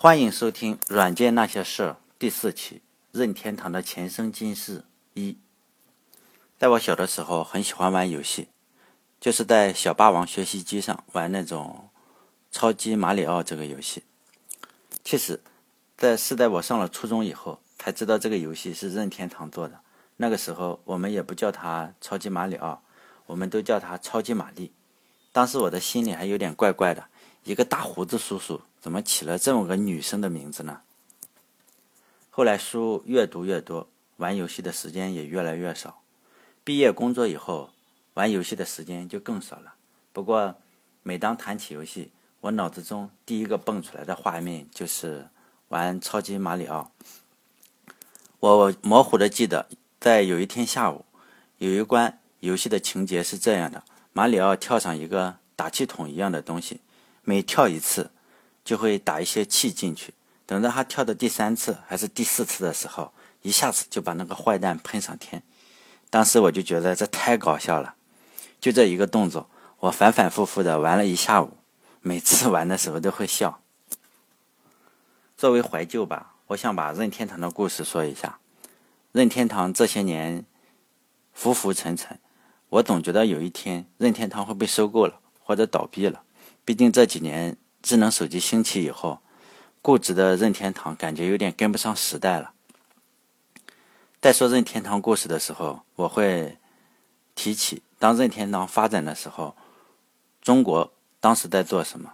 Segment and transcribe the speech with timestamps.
[0.00, 1.82] 欢迎收听《软件那些事》
[2.20, 4.84] 第四期：任天堂的前生今世
[5.14, 5.36] 一。
[6.56, 8.46] 在我小的时候，很喜欢玩游戏，
[9.18, 11.90] 就是在小霸王学习机上玩那种
[12.56, 14.04] 《超级马里奥》这个游戏。
[15.02, 15.40] 其实，
[15.96, 19.80] 在是在我上了初中以后，才知道这个游戏是任天堂做的。
[20.18, 22.84] 那个时候，我们也不叫它超级马里奥，
[23.26, 24.70] 我们都叫它超级玛丽。
[25.32, 27.08] 当时我的心里还有点怪怪的，
[27.44, 28.60] 一个大胡子叔叔。
[28.80, 30.80] 怎么起了这么个女生的名字呢？
[32.30, 33.88] 后来书越读越多，
[34.18, 36.00] 玩游戏的时间也越来越少。
[36.62, 37.70] 毕业工作以后，
[38.14, 39.74] 玩游戏的时间就更少了。
[40.12, 40.54] 不过，
[41.02, 45.28] 每当谈起游戏，我脑子中第一个蹦出来的画面就是
[45.68, 46.92] 玩超级马里奥。
[48.38, 49.68] 我模糊的记得，
[49.98, 51.04] 在有一天下午，
[51.58, 53.82] 有一关游戏的情节是这样的：
[54.12, 56.80] 马里奥跳上一个打气筒一样的东西，
[57.28, 58.10] 每跳一次。
[58.68, 60.12] 就会打一些气进去，
[60.44, 65.42] 等到他跳到第三次还是第四次的时候，一下子就把那个坏蛋喷上天。
[66.10, 67.94] 当时我就觉得这太搞笑了，
[68.60, 69.48] 就这一个动作，
[69.78, 71.56] 我反反复复的玩了一下午，
[72.02, 73.62] 每次玩的时候都会笑。
[75.34, 78.38] 作为怀旧吧，我想把任天堂的故事说一下。
[79.12, 80.44] 任天堂这些年
[81.32, 82.20] 浮浮沉沉，
[82.68, 86.22] 我总觉得有一天任天堂会被收购了或者倒闭了，
[86.68, 87.56] 毕竟这几年。
[87.80, 89.20] 智能手机兴起以后，
[89.80, 92.52] 固执的任天堂感觉有点跟不上时代了。
[94.20, 96.58] 在说任天堂故事的时候，我会
[97.34, 99.56] 提起当任天堂发展的时候，
[100.42, 102.12] 中国当时在做什么。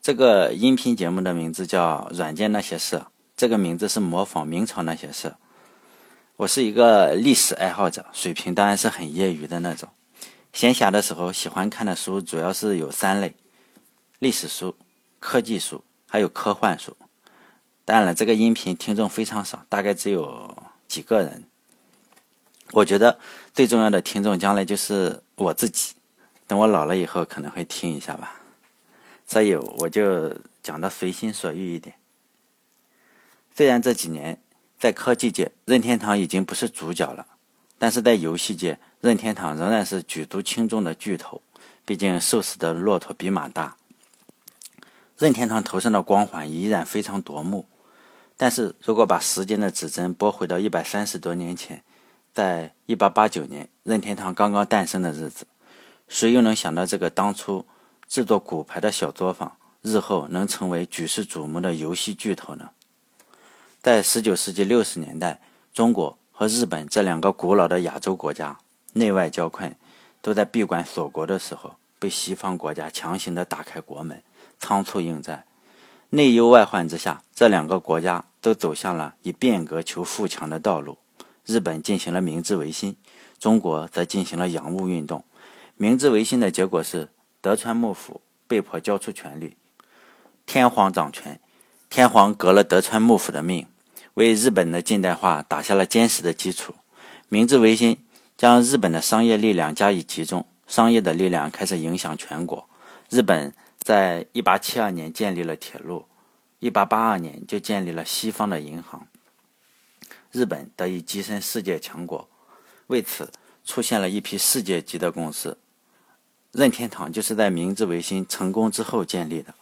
[0.00, 2.96] 这个音频节目的名字叫《软件那些事》，
[3.36, 5.36] 这个名字是模仿明朝那些事。
[6.36, 9.88] 我是一个历史爱好者，水平当然是很业余的那种。
[10.52, 13.36] 闲暇的时候喜欢看的书主要是有三类。
[14.22, 14.76] 历史书、
[15.18, 16.96] 科技书，还有科幻书。
[17.84, 20.56] 当然了，这个音频听众非常少，大概只有
[20.86, 21.42] 几个人。
[22.70, 23.18] 我觉得
[23.52, 25.96] 最重要的听众将来就是我自己。
[26.46, 28.40] 等我老了以后，可能会听一下吧。
[29.26, 30.32] 所以我就
[30.62, 31.96] 讲的随心所欲一点。
[33.56, 34.40] 虽然这几年
[34.78, 37.26] 在科技界，任天堂已经不是主角了，
[37.76, 41.42] 但是在游戏界，任天堂仍然是举足轻重的巨头。
[41.84, 43.76] 毕竟，瘦死的骆驼比马大。
[45.18, 47.66] 任天堂头上的光环依然非常夺目，
[48.36, 51.82] 但是如果把时间的指针拨回到一百三十多年前，
[52.32, 55.46] 在一八八九年，任天堂刚刚诞生的日子，
[56.08, 57.64] 谁又能想到这个当初
[58.08, 62.70] 制作骨牌的小作坊，日后能成为举世瞩目的游戏巨头呢？
[63.80, 65.40] 在十九世纪六十年代，
[65.72, 68.58] 中国和日本这两个古老的亚洲国家
[68.94, 69.76] 内外交困，
[70.20, 74.22] 都在闭关锁国的时候，被西方国家强行的打开国门。
[74.62, 75.44] 仓促应战，
[76.10, 80.98] 内忧外患之下，这两个国家都走向了以变革求富强的道路。
[81.44, 82.96] 日本进行了明治维新，
[83.40, 85.24] 中国则进行了洋务运动。
[85.76, 87.08] 明治维新的结果是
[87.40, 89.56] 德川幕府被迫交出权力，
[90.46, 91.40] 天皇掌权。
[91.90, 93.66] 天皇革了德川幕府的命，
[94.14, 96.72] 为日本的近代化打下了坚实的基础。
[97.28, 97.98] 明治维新
[98.36, 102.68] 将日本的商业力量加以集中，商业的力量开始影响全国。
[103.10, 103.52] 日本。
[103.82, 106.06] 在一八七二年建立了铁路，
[106.60, 109.08] 一八八二年就建立了西方的银行，
[110.30, 112.28] 日本得以跻身世界强国。
[112.86, 113.30] 为此，
[113.64, 115.58] 出现了一批世界级的公司。
[116.52, 119.52] 任天堂就是在明治维新成功之后建立的。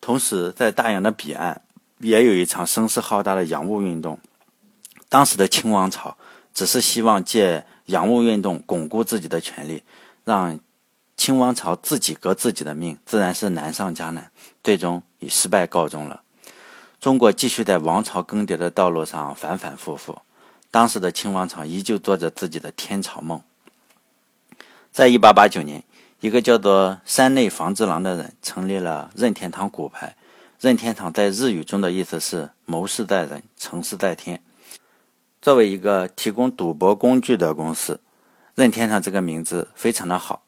[0.00, 1.62] 同时，在大洋的彼岸，
[1.98, 4.18] 也有一场声势浩大的洋务运动。
[5.08, 6.16] 当时的清王朝
[6.52, 9.82] 只是希望借洋务运动巩固自己的权利，
[10.24, 10.60] 让。
[11.24, 14.30] 清王朝自己革自己的命，自然是难上加难，
[14.62, 16.20] 最终以失败告终了。
[17.00, 20.18] 中国继续在王朝更迭的道路上反反复复。
[20.70, 23.40] 当时的清王朝依旧做着自己的天朝梦。
[24.92, 25.82] 在一八八九年，
[26.20, 30.14] 一个叫做山内房之郎的人成立了任天堂骨牌。
[30.60, 34.42] 任天堂在日语中的意思是“谋事在人，成事在天”。
[35.40, 37.98] 作为一个提供赌博工具的公司，
[38.54, 40.43] 任天堂这个名字非常的好。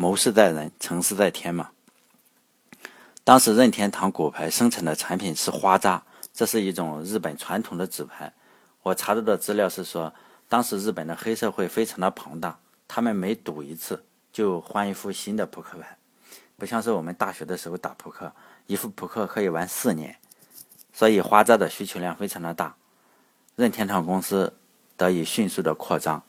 [0.00, 1.72] 谋事在人，成事在天嘛。
[3.22, 6.02] 当时任天堂骨牌生产的产品是花扎，
[6.32, 8.32] 这是一种日本传统的纸牌。
[8.82, 10.10] 我查到的资料是说，
[10.48, 12.58] 当时日本的黑社会非常的庞大，
[12.88, 14.02] 他们每赌一次
[14.32, 15.98] 就换一副新的扑克牌，
[16.56, 18.32] 不像是我们大学的时候打扑克，
[18.66, 20.16] 一副扑克可以玩四年，
[20.94, 22.74] 所以花扎的需求量非常的大。
[23.54, 24.54] 任天堂公司
[24.96, 26.22] 得以迅速的扩张。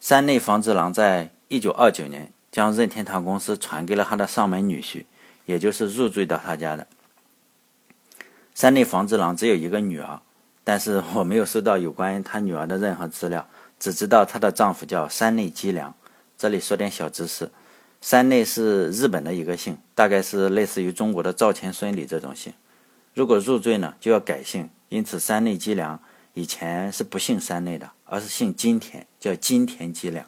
[0.00, 2.32] 山内房之郎在一九二九年。
[2.52, 5.06] 将任天堂公司传给了他的上门女婿，
[5.46, 6.86] 也就是入赘到他家的。
[8.54, 10.20] 山内房之郎只有一个女儿，
[10.62, 13.48] 但是我没有收到有关于他女儿的任何资料，
[13.80, 15.94] 只知道她的丈夫叫山内基良。
[16.36, 17.50] 这里说点小知识，
[18.02, 22.52] 山内是日本的一个姓，大概是类似于中国的赵钱孙李这种姓。
[23.14, 25.98] 如果入赘呢，就要改姓，因此山内基良
[26.34, 30.26] 以前是不姓山内的，而是姓金田，叫金田基良。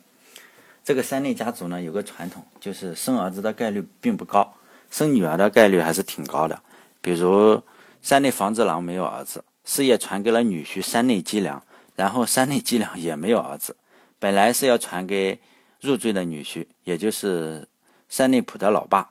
[0.84, 4.54] 这个山内家族呢，有个传统，就是生儿子的概率并不高，
[4.90, 6.60] 生女儿的概率还是挺高的。
[7.00, 7.62] 比如
[8.02, 11.62] 山内房子郎没有儿子，事业传给了女婿山内基良，
[11.96, 13.74] 然后山内基良也没有儿子，
[14.18, 15.40] 本来是要传给。
[15.80, 17.68] 入赘的女婿，也就是
[18.08, 19.10] 山内普的老爸，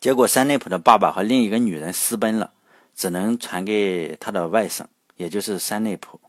[0.00, 2.52] 结果山内普的爸爸和另一个女人私奔了，
[2.94, 4.84] 只能传给他的外甥，
[5.16, 6.20] 也就是山内普。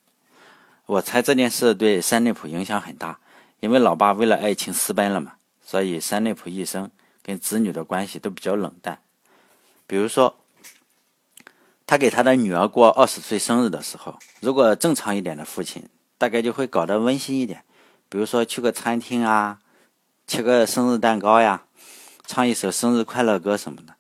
[0.88, 3.20] 我猜这件事对山内普影响很大，
[3.64, 9.00] 因为老爸为了爱情私奔了嘛，所以山内溥一生跟子女的关系都比较冷淡。
[9.88, 10.36] 比如说，
[11.86, 15.88] 他给他的女儿过二十岁生日的时候，如果正常一点的父亲，
[16.18, 17.64] 大概就会搞得温馨一点。
[18.10, 19.60] 比如说去个餐厅啊，
[20.28, 21.64] 切个生日蛋糕呀，
[22.28, 23.96] 唱一首生日快乐歌什么的。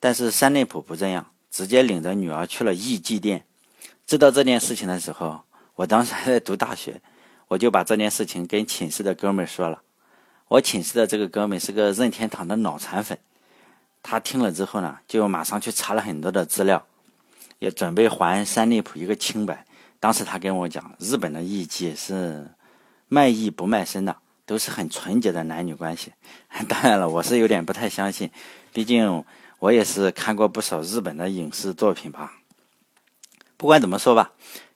[0.00, 3.46] 但是山内溥不这样，直接领着女儿去了艺伎店。
[4.04, 5.42] 知道这件事情的时候，
[5.76, 7.00] 我当时还在读大学，
[7.50, 9.82] 我就把这件事情跟寝室的哥们说了。
[10.48, 13.18] 我寝室的这个哥们是个任天堂的脑残粉，
[14.02, 16.86] 他听了之后呢，就马上去查了很多的资料，
[17.58, 19.66] 也准备还山内溥一个清白。
[19.98, 22.48] 当时他跟我讲，日本的艺伎是。
[23.12, 24.16] 卖艺不卖身的，
[24.46, 26.12] 都是很纯洁的男女关系。
[26.68, 28.30] 当然了，我是有点不太相信，
[28.72, 29.24] 毕竟
[29.58, 32.34] 我也是看过不少日本的影视作品吧。
[33.56, 34.30] 不管怎么说吧，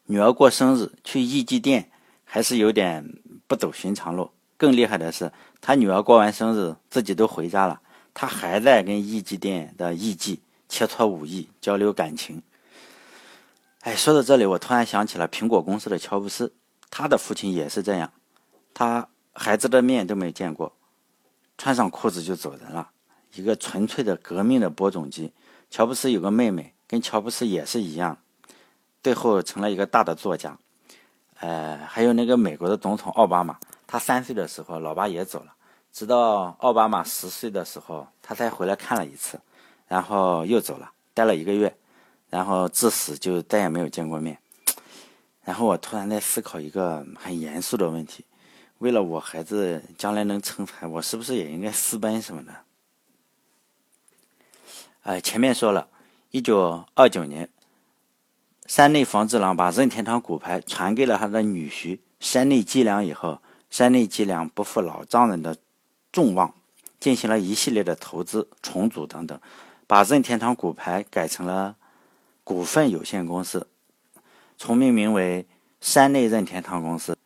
[0.07, 1.93] 女儿过生日去艺伎店
[2.35, 3.09] 还是有点
[3.47, 4.29] 不走寻常路。
[4.57, 7.81] 更厉害的是，他女儿过完生日自己都回家了，
[8.13, 12.43] 他还在跟艺伎店的艺伎切磋武艺、交流感情。
[13.83, 16.53] 哎，说到这里，我突然想起了苹果公司的乔布斯，
[16.91, 18.13] 他的父亲也是这样。
[18.75, 20.75] 他孩子的面都没见过，
[21.57, 22.91] 穿上裤子就走人了。
[23.35, 25.33] 一个纯粹的革命的播种机。
[25.71, 28.19] 乔布斯有个妹妹，跟乔布斯也是一样，
[29.05, 30.59] 最后成了一个大的作家。
[31.45, 35.53] 呃，还有那个美国的总统奥巴马，他三岁的时候，老爸也走了，
[35.93, 39.39] 直到奥巴马十岁的时候，他才回来看了一次，
[39.87, 41.77] 然后又走了，待了一个月，
[42.31, 44.39] 然后至死就再也没有见过面。
[45.43, 48.25] 然后我突然在思考一个很严肃的问题。
[48.79, 52.55] 为了我孩子将来能成才，我是不是也应该私奔什么的？
[55.03, 55.89] 哎，前面说了，
[56.31, 57.51] 一九二九年，
[58.67, 65.57] 山内房之郎把任天堂骨牌传给了他的女婿山内基良以后，山内基良不负老丈人的
[66.11, 66.55] 众望，
[66.99, 69.39] 进行了一系列的投资、重组等等，
[69.87, 71.77] 把任天堂骨牌改成了
[72.43, 73.67] 股份有限公司，
[74.57, 75.47] 重命名为
[75.83, 77.19] 山内任天堂公司。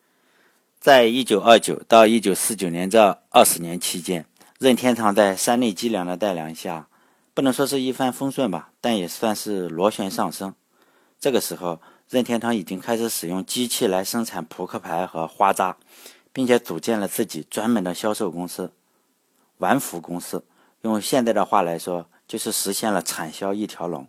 [0.80, 4.26] 在一九二九到一九四九年这二十年期间，
[4.58, 6.88] 任天堂在山内基良的带领下，
[7.32, 10.52] 不能说是一帆风顺吧，但也算是螺旋上升。
[11.20, 15.76] 这个时候，任天堂已经开始使用机器来生产扑克牌和花扎，
[16.32, 18.72] 并且组建了自己专门的销售公司——
[19.58, 20.44] 玩福公司。
[20.82, 24.06] 用现在的话来说，就是实现了产销一条龙。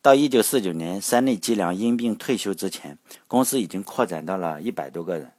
[0.00, 2.96] 到一九四九年，山内基良因病退休之前，
[3.28, 5.30] 公司已经扩展到了一百多个人。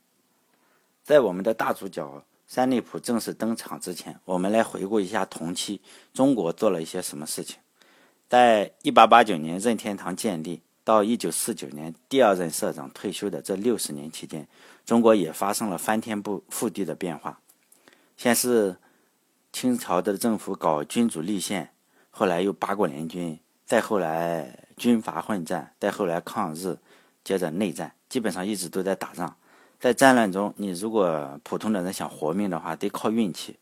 [1.03, 5.81] 在我们的大主角山内溥正式登场之前，我们来回顾一下同期
[6.13, 7.57] 中国做了一些什么事情。
[8.29, 14.47] 在1889年任天堂建立到1949年第二任社长退休的这六十年期间，
[14.85, 17.39] 中国也发生了翻天覆覆地的变化。
[18.17, 18.77] 先是
[19.51, 21.71] 清朝的政府搞君主立宪，
[22.09, 26.77] 后来又八国联军，再后来军阀混战，再后来抗日，
[27.23, 29.35] 接着内战，基本上一直都在打仗。
[29.79, 33.57] 在战乱中，你如果普通的人想活命的话，得靠运气。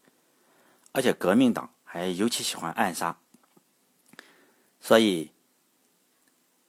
[0.91, 3.15] 而且革命党还尤其喜欢暗杀，
[4.81, 5.31] 所以，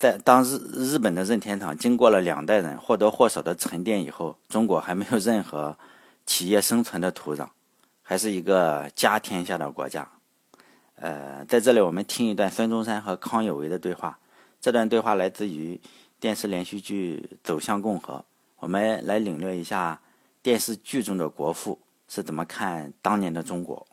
[0.01, 5.77] 在当日日本的任天堂经过了两代人或多或少的沉淀以后，中国还没有任何
[6.25, 7.47] 企业生存的土壤，
[8.01, 10.09] 还是一个家天下的国家。
[10.95, 14.19] 呃，在这里我们听一段孙中山和康有为的对话，
[14.59, 15.79] 这段对话来自于
[16.19, 18.15] 电视连续剧《走向共和》。
[18.61, 20.01] 我们来领略一下
[20.43, 21.79] 电视剧中的国父
[22.09, 23.87] 是怎么看当年的中国。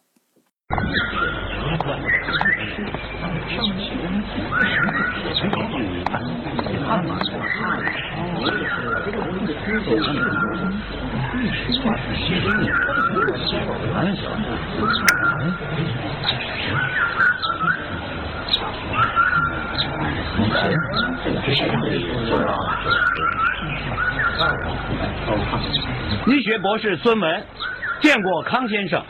[26.26, 27.44] 医学博士孙文
[28.02, 29.02] 见过康先生。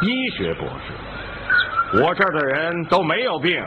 [0.00, 0.92] 医学博士，
[2.02, 3.60] 我这儿的人都没有病。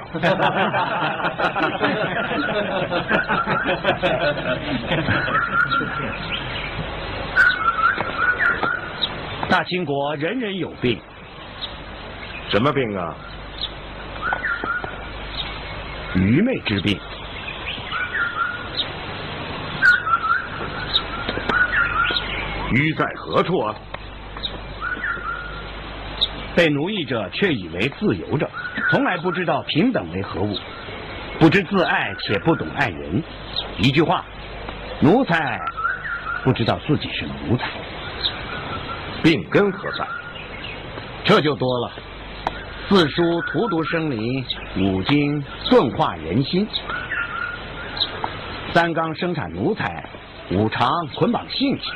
[9.49, 11.01] 大清国人人有病，
[12.49, 13.13] 什么病啊？
[16.15, 16.99] 愚昧之病。
[22.73, 23.75] 愚在何处啊？
[26.55, 28.49] 被奴役者却以为自由者，
[28.89, 30.57] 从来不知道平等为何物，
[31.39, 33.23] 不知自爱且不懂爱人。
[33.77, 34.25] 一句话，
[34.99, 35.59] 奴才
[36.43, 37.69] 不知道自己是奴才。
[39.23, 40.05] 病根何在？
[41.23, 41.91] 这就多了。
[42.89, 44.43] 四书荼毒生灵，
[44.77, 46.65] 五经钝化人心，
[48.73, 50.05] 三纲生产奴才，
[50.51, 51.91] 五常捆绑性情。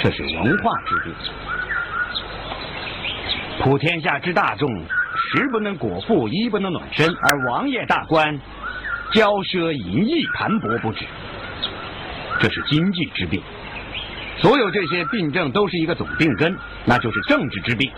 [0.00, 1.14] 这是文化之病。
[3.60, 8.40] 普天下之大众，食不能果腹，衣不能暖身，而王爷大官
[9.12, 11.04] 骄奢淫逸，盘剥不止。
[12.40, 13.42] 这是经济之病。
[14.38, 16.56] 所有这些病症都是一个总病根，
[16.86, 17.92] 那就是政治之病。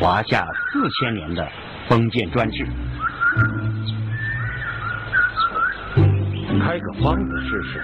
[0.00, 1.48] 华夏四千年的
[1.88, 2.66] 封建专制，
[6.60, 7.82] 开个方子试试。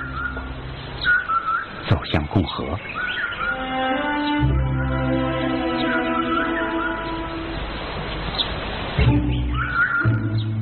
[1.88, 2.64] 走向共和。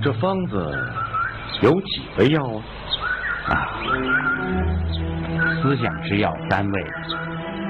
[0.00, 0.92] 这方子
[1.60, 2.42] 有几味药
[3.46, 3.52] 啊？
[3.52, 3.78] 啊，
[5.60, 6.86] 思想之药三味：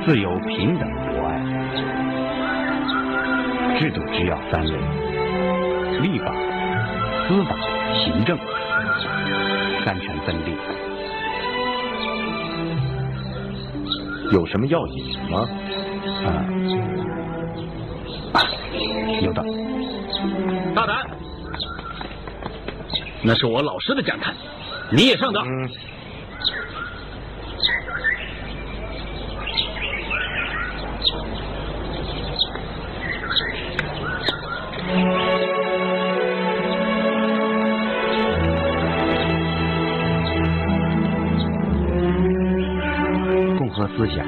[0.06, 0.88] 自由、平等、
[3.78, 4.72] 制度只要三味：
[6.00, 6.34] 立法、
[7.28, 7.56] 司法、
[7.94, 8.36] 行政；
[9.84, 10.56] 三权分立。
[14.32, 15.48] 有什么要紧吗？
[16.26, 16.42] 啊，
[19.22, 19.44] 有的。
[20.74, 21.06] 大胆！
[23.22, 24.34] 那是我老师的讲坛，
[24.90, 25.46] 你也上当。
[25.46, 25.70] 嗯。
[43.98, 44.24] 思想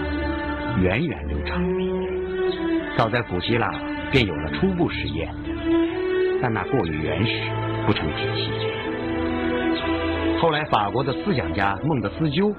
[0.83, 1.63] 源远流长，
[2.97, 3.71] 早在古希腊
[4.11, 5.33] 便有了初步实验，
[6.43, 7.33] 但那过于原始，
[7.87, 8.51] 不成体系。
[10.41, 12.53] 后来法国的思想家孟德斯鸠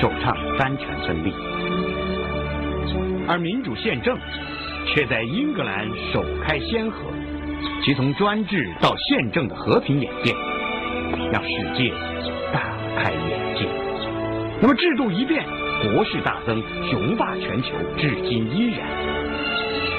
[0.00, 1.30] 首倡三权分立，
[3.28, 4.16] 而民主宪政
[4.86, 7.10] 却在英格兰首开先河，
[7.84, 10.34] 其从专制到宪政的和平演变，
[11.30, 11.92] 让世界
[12.54, 12.62] 大
[12.96, 13.68] 开眼界。
[14.62, 15.44] 那么制度一变，
[15.82, 18.86] 国势大增，雄霸全球，至今依然。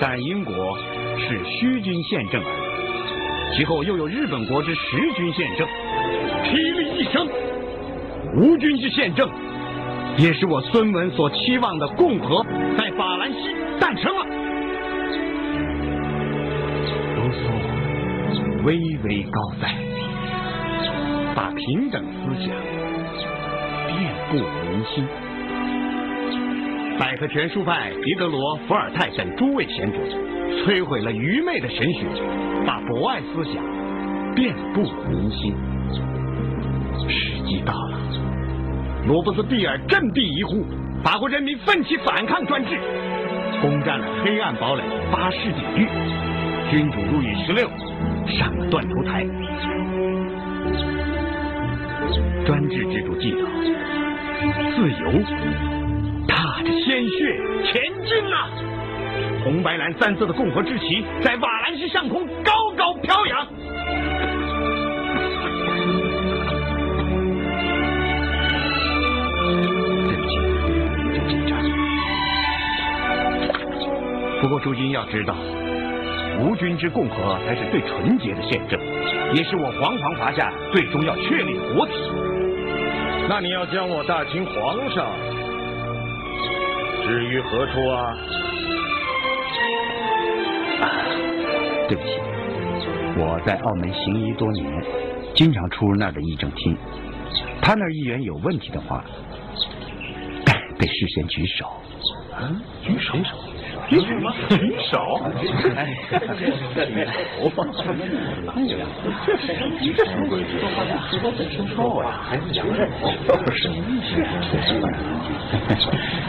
[0.01, 0.77] 但英国
[1.17, 2.41] 是虚君宪政，
[3.55, 5.67] 其后又有日本国之实君宪政，
[6.43, 7.27] 霹雳一声，
[8.35, 9.29] 无君之宪政，
[10.17, 12.45] 也是我孙文所期望的共和，
[12.77, 14.25] 在法兰西诞生了。
[17.15, 19.73] 卢梭巍巍高在，
[21.35, 22.53] 把平等思想
[23.87, 25.07] 遍布民心。
[26.99, 29.97] 百科全书派狄德罗、伏尔泰等诸位贤哲，
[30.65, 32.05] 摧毁了愚昧的神学，
[32.67, 33.63] 把博爱思想
[34.35, 35.55] 遍布民心。
[37.07, 37.97] 时机到了，
[39.07, 40.65] 罗伯斯庇尔振臂一呼，
[41.01, 42.77] 法国人民奋起反抗专制，
[43.61, 45.87] 攻占了黑暗堡垒巴士底狱，
[46.69, 47.69] 君主路易十六
[48.27, 49.25] 上了断头台。
[52.45, 53.47] 专制制度既倒，
[54.75, 55.23] 自由
[56.63, 57.39] 着鲜血
[57.71, 58.49] 前进了。
[59.43, 63.47] 红白蓝三色的共和之旗在瓦兰西上空高高飘扬。
[70.07, 70.37] 对不起，
[74.41, 75.35] 不过诸君要知道，
[76.39, 78.79] 无君之共和才是最纯洁的宪政，
[79.33, 81.93] 也是我煌煌华夏最终要确立的国体。
[83.27, 85.05] 那你要将我大清皇上
[87.09, 88.15] 置于何处啊？
[90.79, 90.85] 啊，
[91.87, 92.19] 对不起，
[93.17, 94.63] 我在澳门行医多年，
[95.33, 96.77] 经常出入那儿的议政厅。
[97.63, 99.03] 他那儿议员有问题的话，
[100.77, 101.65] 得事先举手。
[102.31, 102.45] 啊，
[102.83, 103.17] 举手。
[103.89, 104.31] 举什么？
[104.49, 105.19] 举手？
[105.75, 105.97] 哎，
[106.75, 107.07] 在里面
[107.39, 107.63] 头发。
[108.53, 108.85] 哎呀，
[109.95, 110.59] 这什么规矩？
[111.49, 112.87] 听说过呀，还是洋人。
[113.25, 113.67] 不是。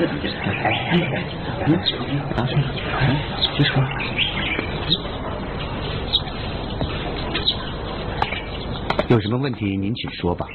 [9.08, 10.46] 有什么问题您请说吧。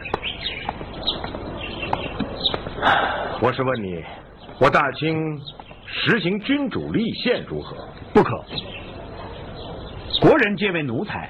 [3.39, 4.03] 我是问你，
[4.59, 5.39] 我大清
[5.85, 7.77] 实行君主立宪如何？
[8.13, 8.43] 不可。
[10.21, 11.29] 国人皆为奴才，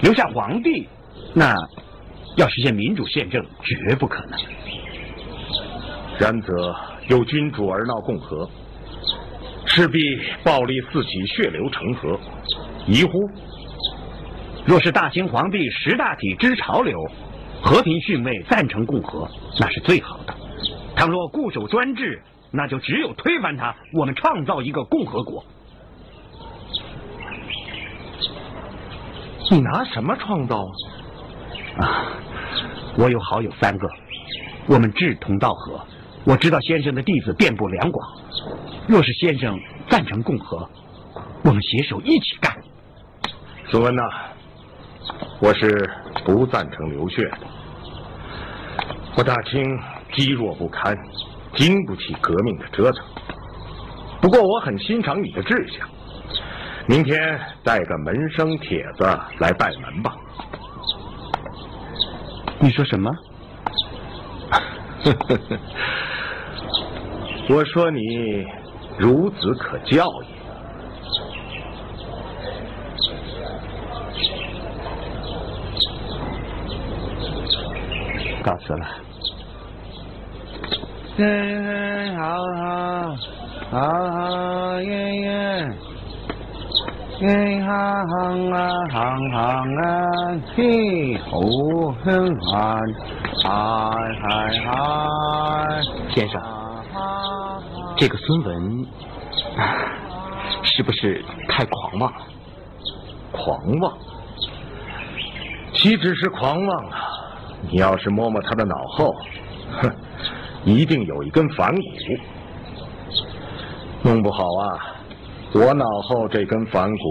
[0.00, 0.88] 留下皇帝，
[1.34, 1.54] 那
[2.36, 4.40] 要实现民主宪政绝不可能。
[6.18, 6.74] 然则
[7.08, 8.48] 有君主而闹共和，
[9.66, 9.98] 势必
[10.42, 12.18] 暴力四起，血流成河，
[12.86, 13.28] 疑乎？
[14.64, 16.98] 若是大清皇帝识大体、知潮流，
[17.60, 19.28] 和平逊位，赞成共和，
[19.60, 20.32] 那是最好的；
[20.96, 25.44] 倘若固守专制，那就只有推翻他，我们创造一个共和国。
[29.50, 30.64] 你拿什么创造
[31.76, 32.12] 啊啊？
[32.96, 33.86] 我有好友三个，
[34.66, 35.86] 我们志同道合。
[36.24, 38.08] 我知道先生的弟子遍布两广，
[38.88, 40.68] 若是先生赞成共和，
[41.44, 42.52] 我们携手一起干。
[43.70, 44.02] 孙文呐。
[45.38, 45.90] 我是
[46.24, 47.40] 不赞成流血的。
[49.16, 49.62] 我大清
[50.14, 50.96] 积弱不堪，
[51.54, 53.04] 经不起革命的折腾。
[54.22, 55.86] 不过我很欣赏你的志向，
[56.86, 59.04] 明天带个门生帖子
[59.38, 60.16] 来拜门吧。
[62.60, 63.14] 你说什么？
[67.48, 68.00] 我说你
[68.98, 70.34] 孺子可教也。
[78.42, 78.86] 告辞了。
[81.16, 82.22] 嗯，好
[82.56, 82.62] 好
[83.70, 83.78] 好
[84.10, 85.26] 好耶耶，
[87.20, 88.58] 耶哈行啊
[88.90, 88.96] 行
[89.30, 89.38] 行
[89.76, 89.84] 啊，
[90.56, 91.38] 嘿好
[92.04, 92.04] 哼
[92.54, 92.76] 啊，
[93.42, 93.46] 嗨
[94.22, 94.28] 嗨
[94.64, 94.68] 嗨。
[96.14, 96.34] 先生，
[98.04, 98.86] 这个孙文
[100.62, 102.26] 是不是太狂妄了？
[103.32, 103.96] 狂妄？
[105.72, 107.00] 岂止是狂妄啊！
[107.70, 109.10] 你要是摸摸他的脑后，
[109.80, 109.96] 哼，
[110.66, 111.82] 一定有一根反骨。
[114.02, 114.96] 弄不好啊，
[115.54, 117.04] 我脑后这根反骨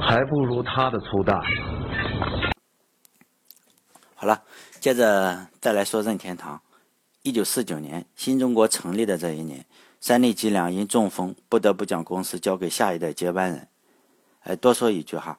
[0.00, 1.40] 还不如他的粗大。
[4.16, 4.42] 好了，
[4.80, 6.60] 接着再来说任天堂。
[7.26, 9.66] 一九四九年，新中国成立的这一年，
[10.00, 13.66] 三内吉良因中风，不得不将公司交给下一代接班人。
[14.44, 15.36] 哎，多说一句哈，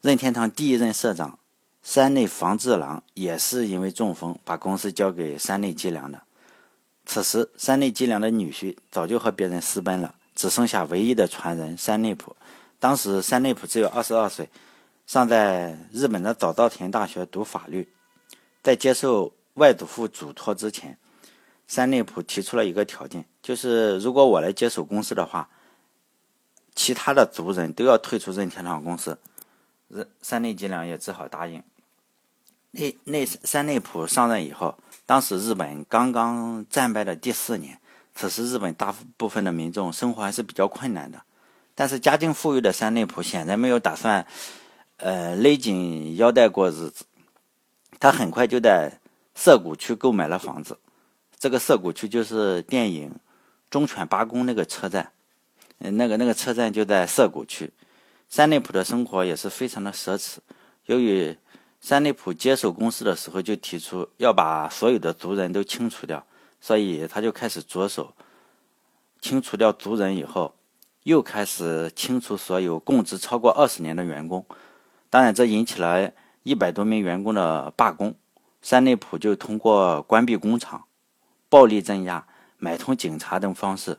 [0.00, 1.38] 任天堂第一任社长。
[1.84, 6.20] 山内房治郎也是因为中风，把公司交给山内吉良的。
[7.06, 12.34] 此时，山内吉良的女婿早就和别人私奔了，只剩下唯一的传人山内溥。
[12.80, 14.50] 当时，山内溥只有二十二岁，
[15.06, 17.88] 尚在日本的早稻田大学读法律。
[18.64, 20.98] 在接受外祖父嘱托之前，
[21.70, 25.48] 山内普提出了一个条件，就是如果我来接手公司的话，
[26.74, 29.16] 其他的族人都要退出任天堂公司。
[30.20, 31.62] 山内吉良也只好答应。
[32.72, 37.78] 内内山内普上任以后，当时日本刚刚战败的第四年，
[38.16, 41.22] 此时日本大部分的民众生活还是比较困难的。
[41.76, 44.26] 但是家境富裕的山内普显然没有打算，
[44.96, 47.06] 呃勒紧腰带过日子。
[48.00, 48.98] 他很快就在
[49.36, 50.76] 涩谷区购买了房子。
[51.40, 53.08] 这个涩谷区就是电影
[53.70, 55.10] 《忠犬八公》那个车站，
[55.78, 57.72] 那个那个车站就在涩谷区。
[58.28, 60.36] 山内溥的生活也是非常的奢侈。
[60.84, 61.34] 由于
[61.80, 66.22] 山内溥接手公司的时候就提出要把所有的族人都清除掉，
[66.60, 68.12] 所以他就开始着手
[69.22, 70.54] 清除掉族人以后，
[71.04, 74.44] 又开始清除所有供职超过二十年的员工。
[75.08, 78.14] 当然，这引起了一百多名员工的罢工。
[78.60, 80.84] 山内溥就通过关闭工厂、
[81.50, 83.98] 暴力镇压、买通警察等方式，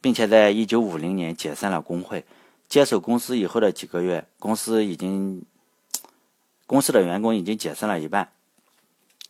[0.00, 2.24] 并且在一九五零年解散了工会。
[2.68, 5.44] 接手公司以后的几个月，公司已经。
[6.66, 8.30] 公司的员工已经解散了一半，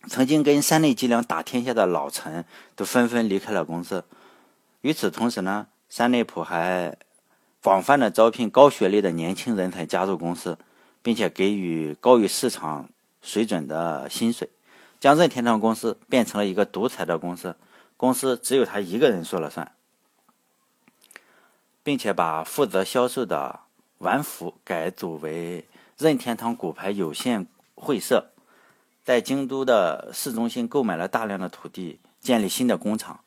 [0.06, 2.44] 曾经跟山内吉良打天下的老臣
[2.76, 4.04] 都纷纷离开了公司。
[4.82, 6.96] 与此同时呢，山内溥还
[7.60, 10.56] 广泛的招聘高学历的年轻人才加入公司，
[11.02, 12.88] 并且给予高于市场
[13.20, 14.48] 水准的薪水，
[15.04, 17.56] 将任天堂公司变成了一个独裁的公司，
[17.94, 19.72] 公司只有他一个人说了算，
[21.82, 23.60] 并且把负责销售的。
[23.98, 28.30] 完福改组为任天堂骨牌有限会社，
[29.04, 33.20] 在京都的市中心购买了大量的土地，建立新的工厂，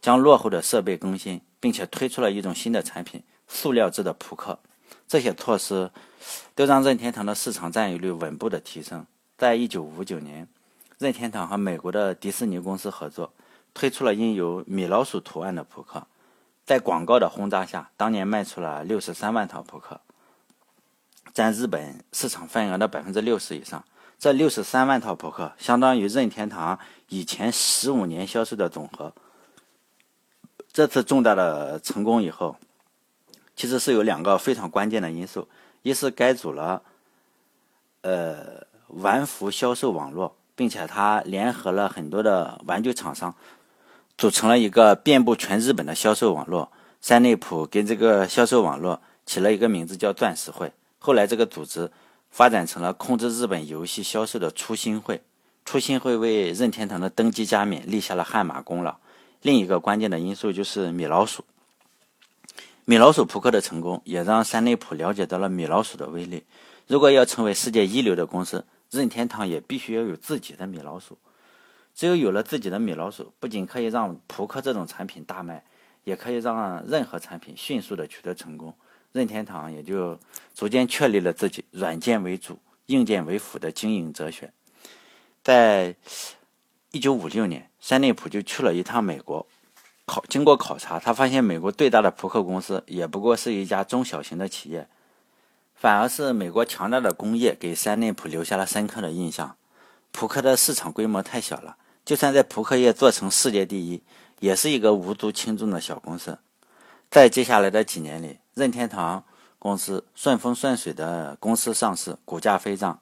[0.00, 4.58] 将落后的设备更新，并且推出了一种新的产品——塑料制的扑克。
[5.06, 5.90] 这些措施
[6.54, 9.06] 都让任天堂的市场占有率稳步的提升。
[9.36, 10.48] 在一九五九年，
[10.98, 13.32] 任天堂和美国的迪士尼公司合作，
[13.72, 16.06] 推出了印有米老鼠图案的扑克。
[16.66, 20.00] 在广告的轰炸下，当年卖出了六十三万套扑克，
[21.32, 23.84] 占日本市场份额的百分之六十以上。
[24.18, 29.12] 这六十三万套扑克相当于任天堂以前十五年销售的总和。
[30.72, 32.56] 这次重大的成功以后，
[33.54, 35.46] 其实是有两个非常关键的因素：
[35.82, 36.82] 一是改组了
[38.02, 43.32] 呃玩福销售网络，并且它联合了很多的玩具厂商。
[44.16, 50.72] 组成了一个遍布全日本的销售网络，三内普跟这个销售网络起了一个名字叫“钻石会”。
[50.98, 51.92] 后来这个组织
[52.28, 55.22] 发展成了控制日本游戏销售的初心会。
[55.64, 58.96] 初心会为任天堂的登基加冕立下了汗马功劳。
[59.42, 61.44] 另一个关键的因素就是米老鼠。
[62.84, 66.42] 米老鼠扑克的成功也让三内普了解到了米老鼠的威力。
[66.88, 71.18] 如果要成为世界一流的公司，任天堂也必须要有自己的米老鼠。
[71.94, 75.64] 只有有了自己的米老鼠，不仅可以让扑克这种产品大卖，
[76.04, 78.72] 也可以让任何产品迅速的取得成功。
[79.10, 80.16] 任天堂也就
[80.54, 84.52] 逐渐确立了自己软件为主、硬件为辅的经营哲学。
[85.42, 85.96] 在
[86.92, 89.44] 一九五六年，山内普就去了一趟美国，
[90.04, 94.86] 考经过考察，他发现美国最大的扑克公司也不过是一家中小型的企业，
[95.78, 99.56] 反而是美国强大的工业给山内普留下了深刻的印象。
[100.10, 101.76] 扑克的市场规模太小了。
[102.04, 104.02] 就算在扑克业做成世界第一，
[104.40, 106.38] 也是一个无足轻重的小公司。
[107.10, 109.22] 在接下来的几年里，任天堂
[109.58, 112.98] 公司顺风顺水的公司上市，股价飞涨，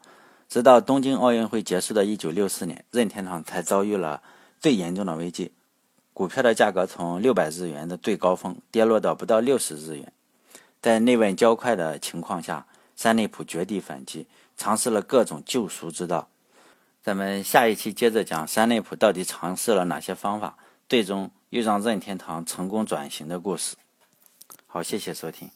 [0.48, 4.20] 直到东京奥运会结束的一九六四年，任天堂才遭遇了
[4.60, 5.52] 最严重的危机，
[6.12, 10.12] 股票的价格从六百日元的最高峰跌落到不到六十日元。
[10.86, 16.28] 在内外交快的情况下，山内普绝地反击，尝试了各种救赎之道。
[17.02, 20.56] 咱们下一期接着讲山内普到底尝试了哪些方法，
[20.88, 23.74] 最终又让任天堂成功转型的故事。
[24.68, 25.50] 好，谢谢收听。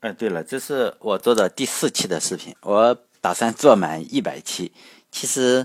[0.00, 4.72] 哎，对了，这是我做的第四期的视频，我打算做满一百期。
[5.12, 5.64] 其实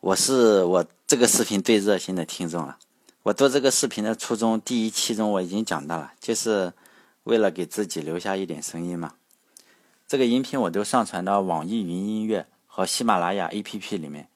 [0.00, 2.78] 我是我这个视频最热心的听众了。
[3.22, 6.72] 我做这个视频的初衷，第一期中我已经讲到了，就是
[7.24, 9.14] 为了给自己留下一点声音嘛。
[10.06, 12.46] 这个音频我都上传到网易云音乐。
[12.74, 14.28] 和喜马拉雅 APP 里面，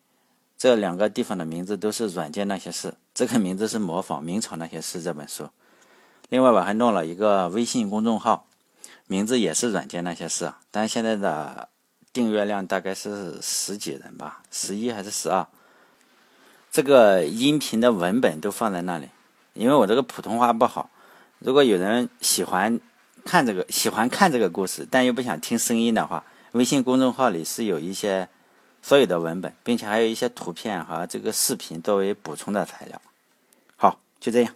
[0.58, 2.92] 这两个地方的名字都是“软件那些事”。
[3.14, 5.48] 这个名字是模仿《明朝那些事》这本书。
[6.28, 8.46] 另外，我还弄了一个微信公众号，
[9.06, 11.70] 名字也是“软件那些事”，但现在的
[12.12, 15.46] 订阅量大概是十几人吧，十一还是十二。
[16.76, 19.08] 这个音频的文本都放在那里，
[19.54, 20.90] 因为我这个普通话不好。
[21.38, 22.78] 如果有人喜欢
[23.24, 26.22] 看这个，喜欢看这个故事，但又不想听声音的话。
[26.52, 28.28] 微信公众号里是有一些
[28.82, 33.00] 所有的文本，并且还有一些图片和这个视频作为补充的材料。
[33.78, 34.52] 好，就这样。